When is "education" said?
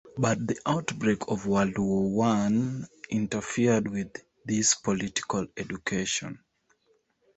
5.55-6.39